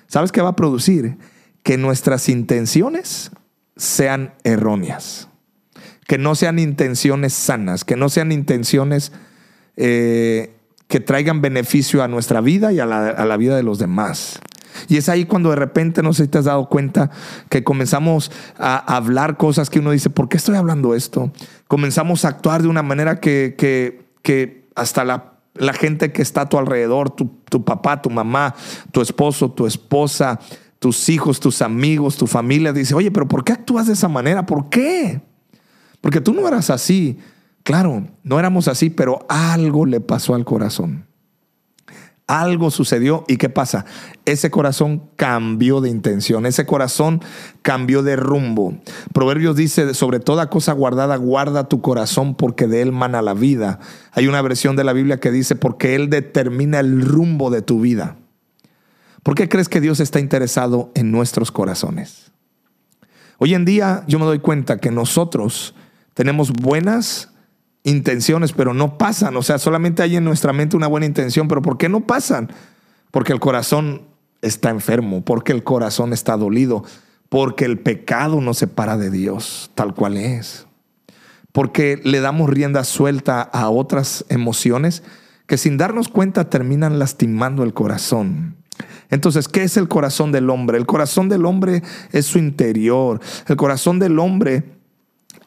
¿sabes 0.07 0.33
qué 0.33 0.43
va 0.43 0.50
a 0.50 0.57
producir? 0.57 1.17
Que 1.62 1.76
nuestras 1.76 2.29
intenciones 2.29 3.31
sean 3.76 4.35
erróneas, 4.45 5.29
que 6.07 6.19
no 6.19 6.35
sean 6.35 6.59
intenciones 6.59 7.33
sanas, 7.33 7.85
que 7.85 7.97
no 7.97 8.09
sean 8.09 8.31
intenciones 8.33 9.12
eh, 9.76 10.55
que 10.95 11.01
traigan 11.01 11.41
beneficio 11.41 12.05
a 12.05 12.07
nuestra 12.07 12.41
vida 12.41 12.73
y 12.73 12.79
a 12.79 12.87
la, 12.87 13.09
a 13.09 13.25
la 13.25 13.37
vida 13.37 13.57
de 13.57 13.65
los 13.65 13.81
demás. 13.81 14.39
Y 14.87 14.97
es 14.97 15.09
ahí 15.09 15.25
cuando 15.25 15.51
de 15.51 15.57
repente, 15.57 16.05
no 16.05 16.13
sé 16.13 16.23
si 16.23 16.29
te 16.29 16.39
has 16.39 16.45
dado 16.45 16.69
cuenta, 16.69 17.11
que 17.49 17.65
comenzamos 17.65 18.31
a 18.57 18.77
hablar 18.95 19.37
cosas 19.37 19.71
que 19.71 19.81
uno 19.81 19.91
dice, 19.91 20.09
¿por 20.09 20.29
qué 20.29 20.37
estoy 20.37 20.55
hablando 20.55 20.95
esto? 20.95 21.33
Comenzamos 21.67 22.25
a 22.25 22.29
actuar 22.29 22.63
de 22.63 22.69
una 22.69 22.85
manera 22.85 23.19
que, 23.19 23.57
que, 24.23 24.69
hasta 24.77 25.05
la, 25.05 25.33
la, 25.55 25.73
gente 25.73 26.13
que 26.13 26.23
está 26.23 26.43
a 26.43 26.49
tu 26.49 26.59
alrededor, 26.59 27.11
tu, 27.11 27.27
tu 27.51 27.65
papá, 27.65 28.01
tu 28.01 28.11
mamá, 28.11 28.55
tu 28.93 29.01
esposo, 29.01 29.51
tu 29.51 29.67
esposa, 29.67 30.39
tus 30.79 31.09
hijos, 31.09 31.41
tus 31.41 31.61
amigos, 31.61 32.17
tu 32.17 32.29
familia, 32.29 32.73
dice, 32.73 32.95
oye, 32.95 33.11
pero 33.11 33.27
¿por 33.27 33.43
qué 33.43 33.53
actúas 33.53 33.89
de 33.89 33.95
esa 33.95 34.07
manera? 34.07 34.47
¿Por 34.47 34.69
qué? 34.69 35.23
Porque 36.01 36.21
tú 36.21 36.33
no 36.33 36.47
eras 36.47 36.71
así. 36.71 37.19
Claro, 37.64 38.06
no 38.23 38.38
éramos 38.38 38.68
así, 38.68 38.90
pero 38.90 39.25
algo 39.28 39.87
le 39.87 40.00
pasó 40.00 40.35
al 40.35 40.44
corazón. 40.44 41.06
Algo 42.26 42.71
sucedió 42.71 43.25
y 43.26 43.38
¿qué 43.38 43.49
pasa? 43.49 43.87
Ese 44.26 44.50
corazón 44.50 45.11
cambió 45.16 45.80
de 45.80 45.90
intención, 45.90 46.47
ese 46.47 46.66
corazón 46.66 47.23
cambió 47.62 48.02
de 48.02 48.16
rumbo. 48.16 48.78
Proverbios 49.12 49.56
dice, 49.56 49.94
sobre 49.94 50.21
toda 50.21 50.49
cosa 50.49 50.73
guardada, 50.73 51.16
guarda 51.16 51.68
tu 51.68 51.80
corazón 51.80 52.35
porque 52.35 52.66
de 52.66 52.83
él 52.83 52.92
mana 52.92 53.23
la 53.23 53.35
vida. 53.35 53.80
Hay 54.12 54.26
una 54.26 54.42
versión 54.42 54.76
de 54.76 54.85
la 54.85 54.92
Biblia 54.92 55.18
que 55.18 55.30
dice, 55.30 55.54
porque 55.56 55.94
él 55.94 56.09
determina 56.09 56.80
el 56.80 57.02
rumbo 57.02 57.50
de 57.50 57.62
tu 57.62 57.80
vida. 57.80 58.16
¿Por 59.23 59.35
qué 59.35 59.49
crees 59.49 59.71
que 59.71 59.80
Dios 59.80 60.00
está 60.00 60.21
interesado 60.21 60.92
en 60.94 61.11
nuestros 61.11 61.50
corazones? 61.50 62.30
Hoy 63.38 63.54
en 63.54 63.64
día 63.64 64.04
yo 64.06 64.18
me 64.18 64.26
doy 64.26 64.38
cuenta 64.38 64.78
que 64.78 64.90
nosotros 64.90 65.75
tenemos 66.14 66.52
buenas 66.52 67.34
intenciones, 67.85 68.53
pero 68.53 68.75
no 68.75 68.99
pasan. 68.99 69.37
O 69.37 69.43
sea, 69.43 69.59
solamente 69.59 70.03
hay 70.03 70.17
en 70.17 70.25
nuestra 70.25 70.53
mente 70.53 70.76
una 70.76 70.88
buena 70.88 71.07
intención, 71.07 71.47
pero 71.47 71.62
¿por 71.62 71.79
qué 71.79 71.88
no 71.88 72.00
pasan? 72.00 72.50
Porque 73.11 73.33
el 73.33 73.41
corazón 73.41 74.03
está 74.43 74.71
enfermo, 74.71 75.25
porque 75.25 75.53
el 75.53 75.62
corazón 75.62 76.12
está 76.12 76.37
dolido, 76.37 76.85
porque 77.29 77.64
el 77.64 77.79
pecado 77.79 78.41
nos 78.41 78.59
separa 78.59 78.97
de 78.97 79.11
Dios 79.11 79.71
tal 79.75 79.95
cual 79.95 80.17
es. 80.17 80.67
Porque 81.53 82.00
le 82.03 82.21
damos 82.21 82.50
rienda 82.50 82.83
suelta 82.83 83.43
a 83.43 83.71
otras 83.71 84.25
emociones 84.29 85.05
que 85.47 85.59
sin 85.59 85.76
darnos 85.76 86.09
cuenta 86.09 86.49
terminan 86.50 86.99
lastimando 86.99 87.62
el 87.62 87.75
corazón. 87.75 88.57
Entonces, 89.11 89.47
¿qué 89.47 89.62
es 89.62 89.76
el 89.76 89.88
corazón 89.88 90.33
del 90.33 90.50
hombre? 90.50 90.79
El 90.79 90.87
corazón 90.87 91.29
del 91.29 91.45
hombre 91.45 91.83
es 92.12 92.26
su 92.26 92.38
interior. 92.38 93.21
El 93.47 93.57
corazón 93.57 93.99
del 93.99 94.19
hombre 94.19 94.64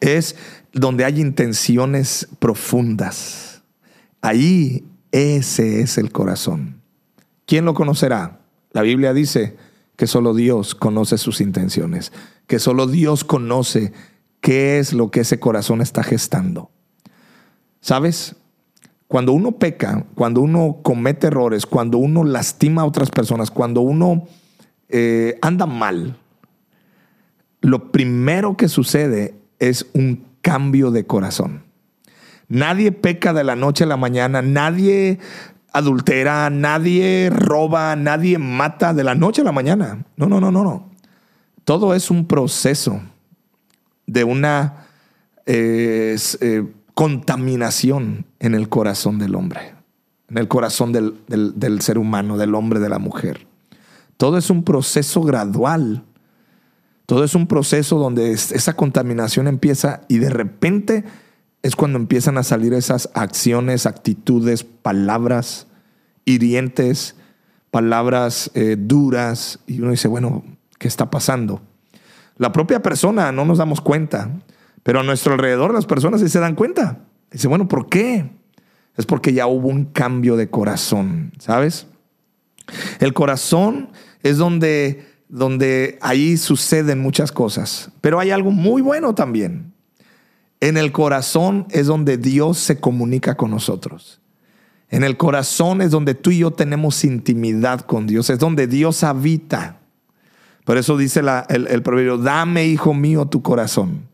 es 0.00 0.36
donde 0.72 1.04
hay 1.04 1.20
intenciones 1.20 2.28
profundas. 2.38 3.62
Ahí 4.20 4.84
ese 5.12 5.80
es 5.80 5.98
el 5.98 6.12
corazón. 6.12 6.80
¿Quién 7.46 7.64
lo 7.64 7.74
conocerá? 7.74 8.40
La 8.72 8.82
Biblia 8.82 9.12
dice 9.14 9.56
que 9.96 10.06
solo 10.06 10.34
Dios 10.34 10.74
conoce 10.74 11.18
sus 11.18 11.40
intenciones, 11.40 12.12
que 12.46 12.58
solo 12.58 12.86
Dios 12.86 13.24
conoce 13.24 13.92
qué 14.40 14.78
es 14.78 14.92
lo 14.92 15.10
que 15.10 15.20
ese 15.20 15.40
corazón 15.40 15.80
está 15.80 16.02
gestando. 16.02 16.70
¿Sabes? 17.80 18.36
Cuando 19.08 19.32
uno 19.32 19.52
peca, 19.52 20.04
cuando 20.14 20.42
uno 20.42 20.80
comete 20.82 21.28
errores, 21.28 21.64
cuando 21.64 21.98
uno 21.98 22.24
lastima 22.24 22.82
a 22.82 22.86
otras 22.86 23.10
personas, 23.10 23.50
cuando 23.50 23.80
uno 23.80 24.28
eh, 24.90 25.38
anda 25.40 25.64
mal, 25.64 26.18
lo 27.62 27.90
primero 27.90 28.56
que 28.56 28.68
sucede 28.68 29.34
es 29.58 29.86
un 29.94 30.27
cambio 30.48 30.90
de 30.90 31.04
corazón. 31.04 31.62
Nadie 32.48 32.90
peca 32.90 33.34
de 33.34 33.44
la 33.44 33.54
noche 33.54 33.84
a 33.84 33.86
la 33.86 33.98
mañana, 33.98 34.40
nadie 34.40 35.18
adultera, 35.74 36.48
nadie 36.48 37.28
roba, 37.28 37.94
nadie 37.96 38.38
mata 38.38 38.94
de 38.94 39.04
la 39.04 39.14
noche 39.14 39.42
a 39.42 39.44
la 39.44 39.52
mañana. 39.52 40.06
No, 40.16 40.26
no, 40.26 40.40
no, 40.40 40.50
no, 40.50 40.64
no. 40.64 40.90
Todo 41.64 41.94
es 41.94 42.10
un 42.10 42.26
proceso 42.26 43.02
de 44.06 44.24
una 44.24 44.86
eh, 45.44 46.16
eh, 46.40 46.66
contaminación 46.94 48.24
en 48.40 48.54
el 48.54 48.70
corazón 48.70 49.18
del 49.18 49.34
hombre, 49.34 49.74
en 50.30 50.38
el 50.38 50.48
corazón 50.48 50.94
del, 50.94 51.14
del 51.26 51.82
ser 51.82 51.98
humano, 51.98 52.38
del 52.38 52.54
hombre, 52.54 52.80
de 52.80 52.88
la 52.88 52.98
mujer. 52.98 53.46
Todo 54.16 54.38
es 54.38 54.48
un 54.48 54.64
proceso 54.64 55.20
gradual 55.20 56.04
todo 57.08 57.24
es 57.24 57.34
un 57.34 57.46
proceso 57.46 57.98
donde 57.98 58.32
esa 58.32 58.76
contaminación 58.76 59.48
empieza 59.48 60.02
y 60.08 60.18
de 60.18 60.28
repente 60.28 61.04
es 61.62 61.74
cuando 61.74 61.98
empiezan 61.98 62.36
a 62.36 62.42
salir 62.42 62.74
esas 62.74 63.08
acciones, 63.14 63.86
actitudes, 63.86 64.62
palabras 64.62 65.68
hirientes, 66.26 67.16
palabras 67.70 68.50
eh, 68.52 68.76
duras. 68.78 69.58
Y 69.66 69.80
uno 69.80 69.92
dice, 69.92 70.06
bueno, 70.06 70.44
¿qué 70.78 70.86
está 70.86 71.08
pasando? 71.10 71.62
La 72.36 72.52
propia 72.52 72.82
persona 72.82 73.32
no 73.32 73.46
nos 73.46 73.56
damos 73.56 73.80
cuenta, 73.80 74.30
pero 74.82 75.00
a 75.00 75.02
nuestro 75.02 75.32
alrededor 75.32 75.72
las 75.72 75.86
personas 75.86 76.20
sí 76.20 76.28
se 76.28 76.40
dan 76.40 76.56
cuenta. 76.56 77.06
Dice, 77.30 77.48
bueno, 77.48 77.68
¿por 77.68 77.88
qué? 77.88 78.28
Es 78.98 79.06
porque 79.06 79.32
ya 79.32 79.46
hubo 79.46 79.68
un 79.68 79.86
cambio 79.86 80.36
de 80.36 80.50
corazón, 80.50 81.32
¿sabes? 81.38 81.86
El 83.00 83.14
corazón 83.14 83.92
es 84.22 84.36
donde 84.36 85.07
donde 85.28 85.98
ahí 86.00 86.36
suceden 86.36 87.00
muchas 87.00 87.32
cosas. 87.32 87.90
Pero 88.00 88.18
hay 88.18 88.30
algo 88.30 88.50
muy 88.50 88.82
bueno 88.82 89.14
también. 89.14 89.72
En 90.60 90.76
el 90.76 90.90
corazón 90.90 91.66
es 91.70 91.86
donde 91.86 92.16
Dios 92.16 92.58
se 92.58 92.80
comunica 92.80 93.36
con 93.36 93.50
nosotros. 93.50 94.20
En 94.90 95.04
el 95.04 95.16
corazón 95.16 95.82
es 95.82 95.90
donde 95.90 96.14
tú 96.14 96.30
y 96.30 96.38
yo 96.38 96.50
tenemos 96.50 97.04
intimidad 97.04 97.82
con 97.82 98.06
Dios, 98.06 98.30
es 98.30 98.38
donde 98.38 98.66
Dios 98.66 99.04
habita. 99.04 99.80
Por 100.64 100.78
eso 100.78 100.96
dice 100.96 101.20
el, 101.48 101.66
el 101.66 101.82
proverbio, 101.82 102.16
dame, 102.16 102.66
hijo 102.66 102.94
mío, 102.94 103.26
tu 103.26 103.42
corazón. 103.42 104.08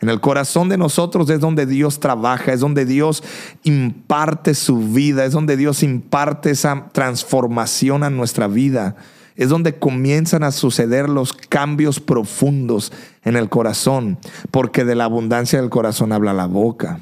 En 0.00 0.08
el 0.08 0.20
corazón 0.20 0.68
de 0.68 0.76
nosotros 0.76 1.30
es 1.30 1.40
donde 1.40 1.66
Dios 1.66 1.98
trabaja, 1.98 2.52
es 2.52 2.60
donde 2.60 2.84
Dios 2.84 3.22
imparte 3.64 4.54
su 4.54 4.78
vida, 4.78 5.24
es 5.24 5.32
donde 5.32 5.56
Dios 5.56 5.82
imparte 5.82 6.50
esa 6.50 6.88
transformación 6.92 8.04
a 8.04 8.10
nuestra 8.10 8.46
vida 8.46 8.96
es 9.38 9.48
donde 9.48 9.78
comienzan 9.78 10.42
a 10.42 10.50
suceder 10.50 11.08
los 11.08 11.32
cambios 11.32 12.00
profundos 12.00 12.92
en 13.22 13.36
el 13.36 13.48
corazón, 13.48 14.18
porque 14.50 14.84
de 14.84 14.96
la 14.96 15.04
abundancia 15.04 15.60
del 15.60 15.70
corazón 15.70 16.12
habla 16.12 16.34
la 16.34 16.46
boca. 16.46 17.00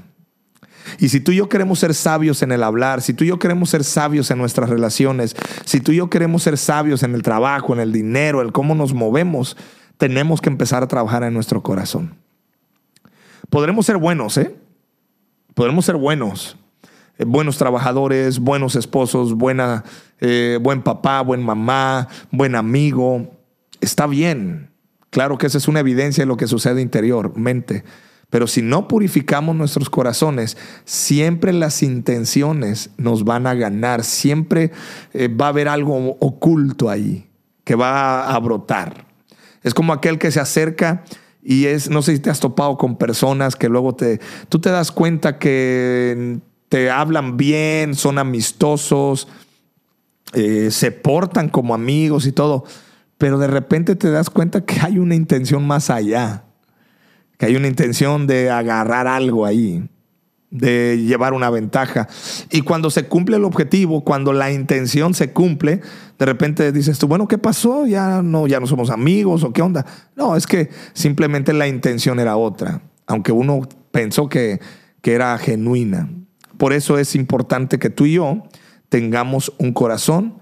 Y 1.00 1.08
si 1.08 1.18
tú 1.18 1.32
y 1.32 1.36
yo 1.36 1.48
queremos 1.48 1.78
ser 1.78 1.94
sabios 1.94 2.42
en 2.42 2.52
el 2.52 2.62
hablar, 2.62 3.00
si 3.00 3.14
tú 3.14 3.24
y 3.24 3.28
yo 3.28 3.38
queremos 3.38 3.70
ser 3.70 3.84
sabios 3.84 4.30
en 4.30 4.36
nuestras 4.36 4.68
relaciones, 4.68 5.34
si 5.64 5.80
tú 5.80 5.92
y 5.92 5.96
yo 5.96 6.10
queremos 6.10 6.42
ser 6.42 6.58
sabios 6.58 7.02
en 7.02 7.14
el 7.14 7.22
trabajo, 7.22 7.72
en 7.72 7.80
el 7.80 7.90
dinero, 7.90 8.42
en 8.42 8.50
cómo 8.50 8.74
nos 8.74 8.92
movemos, 8.92 9.56
tenemos 9.96 10.42
que 10.42 10.50
empezar 10.50 10.82
a 10.82 10.88
trabajar 10.88 11.22
en 11.24 11.32
nuestro 11.32 11.62
corazón. 11.62 12.16
Podremos 13.48 13.86
ser 13.86 13.96
buenos, 13.96 14.36
¿eh? 14.36 14.54
Podremos 15.54 15.86
ser 15.86 15.96
buenos, 15.96 16.58
eh, 17.18 17.25
buenos 17.25 17.58
trabajadores, 17.58 18.38
buenos 18.38 18.76
esposos, 18.76 19.35
buena, 19.35 19.85
eh, 20.20 20.58
buen 20.61 20.82
papá, 20.82 21.23
buen 21.23 21.42
mamá, 21.42 22.08
buen 22.30 22.54
amigo. 22.54 23.30
está 23.80 24.06
bien. 24.06 24.70
Claro 25.11 25.38
que 25.38 25.46
esa 25.46 25.58
es 25.58 25.68
una 25.68 25.80
evidencia 25.80 26.23
de 26.23 26.26
lo 26.26 26.37
que 26.37 26.46
sucede 26.46 26.82
interiormente. 26.82 27.85
Pero 28.28 28.46
si 28.46 28.61
no 28.61 28.88
purificamos 28.88 29.54
nuestros 29.54 29.88
corazones, 29.88 30.56
siempre 30.85 31.52
las 31.52 31.82
intenciones 31.82 32.90
nos 32.96 33.25
van 33.25 33.46
a 33.46 33.54
ganar, 33.54 34.02
siempre 34.02 34.73
eh, 35.12 35.28
va 35.28 35.46
a 35.46 35.50
haber 35.50 35.68
algo 35.68 36.16
oculto 36.18 36.90
ahí 36.90 37.30
que 37.64 37.76
va 37.76 38.35
a 38.35 38.38
brotar. 38.40 39.06
Es 39.62 39.75
como 39.75 39.92
aquel 39.92 40.18
que 40.18 40.30
se 40.30 40.40
acerca 40.40 41.04
y 41.42 41.66
es, 41.66 41.88
no 41.88 42.02
sé 42.02 42.14
si 42.14 42.18
te 42.20 42.30
has 42.30 42.40
topado 42.40 42.76
con 42.76 42.96
personas 42.96 43.54
que 43.54 43.68
luego 43.68 43.94
te, 43.94 44.20
tú 44.49 44.61
te 44.61 44.70
das 44.70 44.90
cuenta 44.90 45.38
que 45.38 46.40
te 46.68 46.90
hablan 46.90 47.37
bien, 47.37 47.94
son 47.94 48.18
amistosos, 48.18 49.28
eh, 50.32 50.70
se 50.70 50.92
portan 50.92 51.49
como 51.49 51.75
amigos 51.75 52.26
y 52.26 52.32
todo, 52.32 52.64
pero 53.18 53.38
de 53.38 53.46
repente 53.46 53.96
te 53.96 54.11
das 54.11 54.30
cuenta 54.30 54.64
que 54.64 54.80
hay 54.80 54.99
una 54.99 55.14
intención 55.14 55.66
más 55.66 55.90
allá 55.90 56.46
que 57.38 57.46
hay 57.46 57.56
una 57.56 57.68
intención 57.68 58.26
de 58.26 58.50
agarrar 58.50 59.06
algo 59.06 59.44
ahí, 59.44 59.88
de 60.50 61.02
llevar 61.06 61.35
una 61.35 61.50
ventaja. 61.50 62.08
Y 62.50 62.62
cuando 62.62 62.90
se 62.90 63.06
cumple 63.06 63.37
el 63.37 63.44
objetivo, 63.44 64.04
cuando 64.04 64.32
la 64.32 64.52
intención 64.52 65.14
se 65.14 65.32
cumple, 65.32 65.80
de 66.18 66.26
repente 66.26 66.73
dices 66.73 66.99
tú, 66.99 67.08
bueno, 67.08 67.28
¿qué 67.28 67.38
pasó? 67.38 67.87
Ya 67.87 68.23
no, 68.23 68.46
ya 68.46 68.61
no 68.61 68.66
somos 68.66 68.90
amigos 68.90 69.44
o 69.44 69.52
qué 69.52 69.62
onda. 69.62 69.85
No, 70.14 70.37
es 70.37 70.46
que 70.46 70.70
simplemente 70.94 71.52
la 71.52 71.68
intención 71.68 72.20
era 72.20 72.37
otra, 72.37 72.80
aunque 73.06 73.32
uno 73.32 73.68
pensó 73.90 74.28
que, 74.28 74.61
que 75.02 75.12
era 75.12 75.37
genuina. 75.38 76.08
Por 76.58 76.72
eso 76.72 76.98
es 76.98 77.14
importante 77.14 77.78
que 77.78 77.90
tú 77.90 78.06
y 78.06 78.14
yo 78.14 78.44
tengamos 78.88 79.52
un 79.58 79.72
corazón 79.72 80.34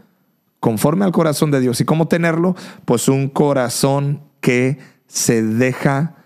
conforme 0.60 1.04
al 1.04 1.12
corazón 1.12 1.50
de 1.50 1.60
Dios. 1.60 1.80
¿Y 1.80 1.84
cómo 1.84 2.08
tenerlo? 2.08 2.56
Pues 2.84 3.08
un 3.08 3.28
corazón 3.28 4.22
que 4.40 4.78
se 5.06 5.42
deja 5.42 6.16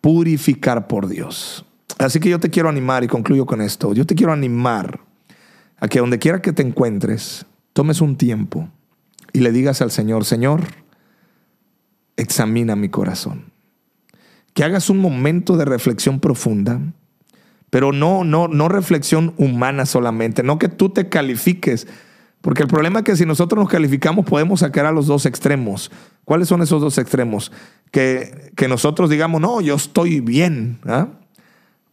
purificar 0.00 0.86
por 0.86 1.08
Dios. 1.08 1.64
Así 1.98 2.20
que 2.20 2.28
yo 2.28 2.40
te 2.40 2.50
quiero 2.50 2.68
animar 2.68 3.04
y 3.04 3.08
concluyo 3.08 3.46
con 3.46 3.60
esto. 3.60 3.94
Yo 3.94 4.04
te 4.04 4.14
quiero 4.14 4.32
animar 4.32 5.00
a 5.78 5.88
que 5.88 6.00
donde 6.00 6.18
quiera 6.18 6.42
que 6.42 6.52
te 6.52 6.62
encuentres, 6.62 7.46
tomes 7.72 8.00
un 8.00 8.16
tiempo 8.16 8.68
y 9.32 9.40
le 9.40 9.52
digas 9.52 9.80
al 9.82 9.90
Señor, 9.90 10.24
Señor, 10.24 10.62
examina 12.16 12.76
mi 12.76 12.88
corazón. 12.88 13.52
Que 14.54 14.64
hagas 14.64 14.90
un 14.90 14.98
momento 14.98 15.56
de 15.56 15.64
reflexión 15.64 16.20
profunda, 16.20 16.80
pero 17.74 17.90
no, 17.90 18.22
no, 18.22 18.46
no 18.46 18.68
reflexión 18.68 19.34
humana 19.36 19.84
solamente, 19.84 20.44
no 20.44 20.60
que 20.60 20.68
tú 20.68 20.90
te 20.90 21.08
califiques, 21.08 21.88
porque 22.40 22.62
el 22.62 22.68
problema 22.68 23.00
es 23.00 23.04
que 23.04 23.16
si 23.16 23.26
nosotros 23.26 23.58
nos 23.58 23.68
calificamos 23.68 24.24
podemos 24.24 24.60
sacar 24.60 24.86
a 24.86 24.92
los 24.92 25.08
dos 25.08 25.26
extremos. 25.26 25.90
¿Cuáles 26.24 26.46
son 26.46 26.62
esos 26.62 26.80
dos 26.80 26.98
extremos? 26.98 27.50
Que, 27.90 28.52
que 28.54 28.68
nosotros 28.68 29.10
digamos, 29.10 29.40
no, 29.40 29.60
yo 29.60 29.74
estoy 29.74 30.20
bien. 30.20 30.78
¿ah? 30.86 31.08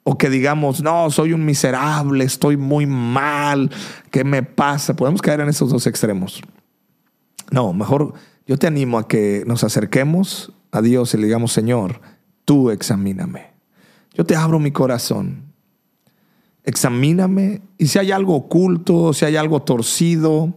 O 0.03 0.19
que 0.19 0.29
digamos, 0.29 0.83
no, 0.83 1.09
soy 1.09 1.33
un 1.33 1.45
miserable, 1.45 2.25
estoy 2.25 2.57
muy 2.57 2.85
mal, 2.85 3.71
¿qué 4.11 4.23
me 4.23 4.43
pasa? 4.43 4.95
Podemos 4.95 5.19
caer 5.19 5.39
en 5.39 5.49
esos 5.49 5.71
dos 5.71 5.87
extremos. 5.87 6.43
No, 7.49 7.73
mejor 7.73 8.13
yo 8.45 8.55
te 8.57 8.67
animo 8.67 8.99
a 8.99 9.07
que 9.07 9.45
nos 9.47 9.63
acerquemos 9.63 10.53
a 10.71 10.83
Dios 10.83 11.15
y 11.15 11.17
le 11.17 11.25
digamos, 11.25 11.51
Señor, 11.51 12.01
tú 12.45 12.69
examíname. 12.69 13.49
Yo 14.13 14.25
te 14.25 14.35
abro 14.35 14.59
mi 14.59 14.69
corazón 14.69 15.49
examíname 16.63 17.61
y 17.77 17.87
si 17.87 17.99
hay 17.99 18.11
algo 18.11 18.35
oculto, 18.35 19.13
si 19.13 19.25
hay 19.25 19.35
algo 19.35 19.61
torcido, 19.61 20.53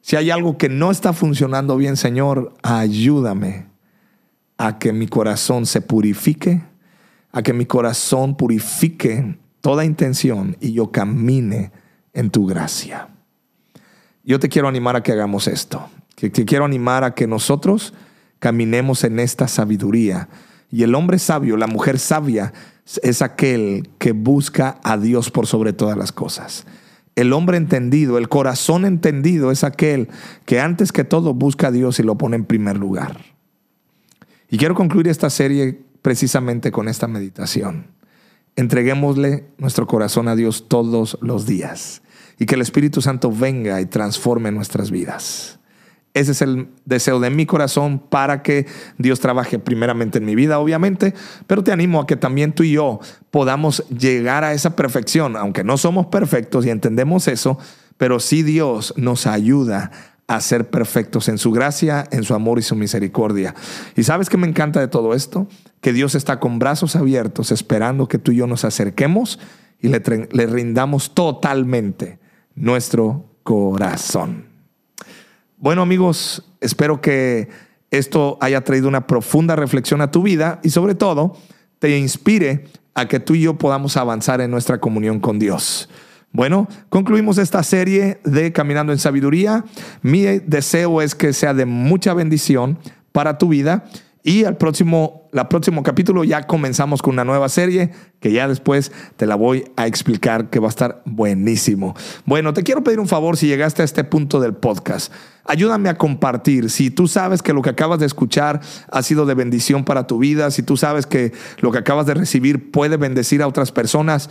si 0.00 0.16
hay 0.16 0.30
algo 0.30 0.56
que 0.58 0.68
no 0.68 0.90
está 0.90 1.12
funcionando 1.12 1.76
bien, 1.76 1.96
Señor, 1.96 2.54
ayúdame 2.62 3.66
a 4.58 4.78
que 4.78 4.92
mi 4.92 5.06
corazón 5.06 5.66
se 5.66 5.80
purifique, 5.80 6.62
a 7.32 7.42
que 7.42 7.52
mi 7.52 7.66
corazón 7.66 8.36
purifique 8.36 9.38
toda 9.60 9.84
intención 9.84 10.56
y 10.60 10.72
yo 10.72 10.90
camine 10.92 11.72
en 12.12 12.30
tu 12.30 12.46
gracia. 12.46 13.08
Yo 14.24 14.40
te 14.40 14.48
quiero 14.48 14.68
animar 14.68 14.96
a 14.96 15.02
que 15.02 15.12
hagamos 15.12 15.46
esto, 15.46 15.88
que 16.14 16.30
te 16.30 16.44
quiero 16.44 16.64
animar 16.64 17.04
a 17.04 17.14
que 17.14 17.26
nosotros 17.26 17.92
caminemos 18.38 19.04
en 19.04 19.20
esta 19.20 19.48
sabiduría. 19.48 20.28
Y 20.70 20.82
el 20.82 20.94
hombre 20.94 21.18
sabio, 21.18 21.56
la 21.56 21.66
mujer 21.66 21.98
sabia, 21.98 22.52
es 23.02 23.22
aquel 23.22 23.88
que 23.98 24.12
busca 24.12 24.78
a 24.82 24.96
Dios 24.96 25.30
por 25.30 25.46
sobre 25.46 25.72
todas 25.72 25.96
las 25.96 26.12
cosas. 26.12 26.66
El 27.16 27.32
hombre 27.32 27.56
entendido, 27.56 28.18
el 28.18 28.28
corazón 28.28 28.84
entendido 28.84 29.50
es 29.50 29.64
aquel 29.64 30.08
que 30.44 30.60
antes 30.60 30.92
que 30.92 31.04
todo 31.04 31.34
busca 31.34 31.68
a 31.68 31.72
Dios 31.72 31.98
y 31.98 32.02
lo 32.02 32.16
pone 32.18 32.36
en 32.36 32.44
primer 32.44 32.76
lugar. 32.76 33.24
Y 34.50 34.58
quiero 34.58 34.74
concluir 34.74 35.08
esta 35.08 35.30
serie 35.30 35.80
precisamente 36.02 36.70
con 36.70 36.88
esta 36.88 37.08
meditación. 37.08 37.88
Entreguémosle 38.54 39.48
nuestro 39.58 39.86
corazón 39.86 40.28
a 40.28 40.36
Dios 40.36 40.68
todos 40.68 41.18
los 41.20 41.46
días 41.46 42.02
y 42.38 42.46
que 42.46 42.54
el 42.54 42.60
Espíritu 42.60 43.00
Santo 43.02 43.32
venga 43.32 43.80
y 43.80 43.86
transforme 43.86 44.52
nuestras 44.52 44.90
vidas. 44.90 45.55
Ese 46.16 46.32
es 46.32 46.40
el 46.40 46.68
deseo 46.86 47.20
de 47.20 47.28
mi 47.28 47.44
corazón 47.44 47.98
para 47.98 48.42
que 48.42 48.64
Dios 48.96 49.20
trabaje 49.20 49.58
primeramente 49.58 50.16
en 50.16 50.24
mi 50.24 50.34
vida, 50.34 50.58
obviamente, 50.58 51.12
pero 51.46 51.62
te 51.62 51.72
animo 51.72 52.00
a 52.00 52.06
que 52.06 52.16
también 52.16 52.54
tú 52.54 52.62
y 52.62 52.72
yo 52.72 53.00
podamos 53.30 53.86
llegar 53.90 54.42
a 54.42 54.54
esa 54.54 54.76
perfección, 54.76 55.36
aunque 55.36 55.62
no 55.62 55.76
somos 55.76 56.06
perfectos 56.06 56.64
y 56.64 56.70
entendemos 56.70 57.28
eso, 57.28 57.58
pero 57.98 58.18
sí 58.18 58.42
Dios 58.42 58.94
nos 58.96 59.26
ayuda 59.26 59.90
a 60.26 60.40
ser 60.40 60.70
perfectos 60.70 61.28
en 61.28 61.36
su 61.36 61.52
gracia, 61.52 62.08
en 62.10 62.24
su 62.24 62.32
amor 62.32 62.58
y 62.58 62.62
su 62.62 62.76
misericordia. 62.76 63.54
¿Y 63.94 64.02
sabes 64.04 64.30
qué 64.30 64.38
me 64.38 64.48
encanta 64.48 64.80
de 64.80 64.88
todo 64.88 65.12
esto? 65.12 65.46
Que 65.82 65.92
Dios 65.92 66.14
está 66.14 66.40
con 66.40 66.58
brazos 66.58 66.96
abiertos 66.96 67.52
esperando 67.52 68.08
que 68.08 68.16
tú 68.16 68.32
y 68.32 68.36
yo 68.36 68.46
nos 68.46 68.64
acerquemos 68.64 69.38
y 69.82 69.88
le, 69.88 70.02
le 70.32 70.46
rindamos 70.46 71.12
totalmente 71.12 72.18
nuestro 72.54 73.26
corazón. 73.42 74.45
Bueno 75.58 75.80
amigos, 75.80 76.44
espero 76.60 77.00
que 77.00 77.48
esto 77.90 78.36
haya 78.42 78.60
traído 78.60 78.88
una 78.88 79.06
profunda 79.06 79.56
reflexión 79.56 80.02
a 80.02 80.10
tu 80.10 80.22
vida 80.22 80.60
y 80.62 80.68
sobre 80.68 80.94
todo 80.94 81.34
te 81.78 81.96
inspire 81.98 82.66
a 82.94 83.08
que 83.08 83.20
tú 83.20 83.34
y 83.34 83.40
yo 83.40 83.56
podamos 83.56 83.96
avanzar 83.96 84.42
en 84.42 84.50
nuestra 84.50 84.80
comunión 84.80 85.18
con 85.18 85.38
Dios. 85.38 85.88
Bueno, 86.30 86.68
concluimos 86.90 87.38
esta 87.38 87.62
serie 87.62 88.20
de 88.24 88.52
Caminando 88.52 88.92
en 88.92 88.98
Sabiduría. 88.98 89.64
Mi 90.02 90.24
deseo 90.40 91.00
es 91.00 91.14
que 91.14 91.32
sea 91.32 91.54
de 91.54 91.64
mucha 91.64 92.12
bendición 92.12 92.78
para 93.12 93.38
tu 93.38 93.48
vida 93.48 93.86
y 94.26 94.42
al 94.42 94.56
próximo, 94.56 95.28
la 95.30 95.48
próximo 95.48 95.84
capítulo 95.84 96.24
ya 96.24 96.48
comenzamos 96.48 97.00
con 97.00 97.14
una 97.14 97.24
nueva 97.24 97.48
serie 97.48 97.92
que 98.18 98.32
ya 98.32 98.48
después 98.48 98.90
te 99.16 99.24
la 99.24 99.36
voy 99.36 99.70
a 99.76 99.86
explicar 99.86 100.50
que 100.50 100.58
va 100.58 100.66
a 100.66 100.70
estar 100.70 101.00
buenísimo. 101.04 101.94
Bueno, 102.24 102.52
te 102.52 102.64
quiero 102.64 102.82
pedir 102.82 102.98
un 102.98 103.06
favor 103.06 103.36
si 103.36 103.46
llegaste 103.46 103.82
a 103.82 103.84
este 103.84 104.02
punto 104.02 104.40
del 104.40 104.52
podcast. 104.54 105.12
Ayúdame 105.44 105.90
a 105.90 105.96
compartir. 105.96 106.70
Si 106.70 106.90
tú 106.90 107.06
sabes 107.06 107.40
que 107.40 107.52
lo 107.52 107.62
que 107.62 107.70
acabas 107.70 108.00
de 108.00 108.06
escuchar 108.06 108.62
ha 108.90 109.02
sido 109.04 109.26
de 109.26 109.34
bendición 109.34 109.84
para 109.84 110.08
tu 110.08 110.18
vida, 110.18 110.50
si 110.50 110.64
tú 110.64 110.76
sabes 110.76 111.06
que 111.06 111.32
lo 111.60 111.70
que 111.70 111.78
acabas 111.78 112.06
de 112.06 112.14
recibir 112.14 112.72
puede 112.72 112.96
bendecir 112.96 113.42
a 113.42 113.46
otras 113.46 113.70
personas, 113.70 114.28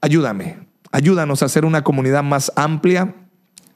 ayúdame. 0.00 0.58
Ayúdanos 0.92 1.42
a 1.42 1.46
hacer 1.46 1.64
una 1.64 1.82
comunidad 1.82 2.22
más 2.22 2.52
amplia, 2.54 3.16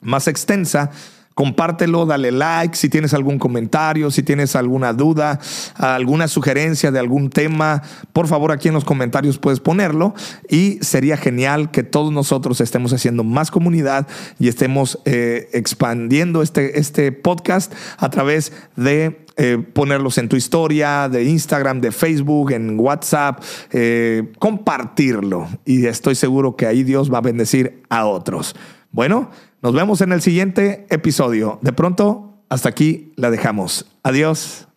más 0.01 0.29
extensa 0.29 0.93
compártelo, 1.39 2.05
dale 2.05 2.33
like, 2.33 2.75
si 2.75 2.89
tienes 2.89 3.15
algún 3.15 3.39
comentario, 3.39 4.11
si 4.11 4.25
tienes 4.25 4.57
alguna 4.57 4.93
duda, 4.93 5.39
alguna 5.77 6.27
sugerencia 6.27 6.91
de 6.91 6.99
algún 6.99 7.31
tema, 7.31 7.81
por 8.13 8.27
favor 8.27 8.51
aquí 8.51 8.67
en 8.67 8.75
los 8.75 8.85
comentarios 8.85 9.39
puedes 9.39 9.61
ponerlo 9.61 10.15
y 10.49 10.79
sería 10.81 11.17
genial 11.17 11.71
que 11.71 11.85
todos 11.85 12.13
nosotros 12.13 12.61
estemos 12.61 12.93
haciendo 12.93 13.23
más 13.23 13.53
comunidad 13.53 14.09
y 14.41 14.49
estemos 14.49 14.99
eh, 15.05 15.49
expandiendo 15.53 16.43
este, 16.43 16.81
este 16.81 17.13
podcast 17.13 17.73
a 17.99 18.11
través 18.11 18.53
de 18.75 19.25
eh, 19.37 19.59
ponerlos 19.59 20.19
en 20.19 20.29
tu 20.29 20.35
historia 20.35 21.09
de 21.09 21.23
Instagram, 21.23 21.81
de 21.81 21.93
Facebook, 21.93 22.51
en 22.51 22.81
WhatsApp, 22.81 23.41
eh, 23.71 24.33
compartirlo. 24.41 25.47
Y 25.65 25.87
estoy 25.87 26.17
seguro 26.17 26.57
que 26.57 26.67
ahí 26.67 26.83
Dios 26.83 27.15
va 27.15 27.19
a 27.19 27.21
bendecir 27.21 27.85
a 27.91 28.07
otros. 28.07 28.57
Bueno, 28.91 29.31
nos 29.63 29.75
vemos 29.75 30.01
en 30.01 30.13
el 30.13 30.23
siguiente 30.23 30.87
episodio. 30.91 31.59
De 31.63 31.73
pronto, 31.73 32.45
hasta 32.49 32.69
aquí 32.69 33.13
la 33.17 33.31
dejamos. 33.31 33.87
Adiós. 34.03 34.68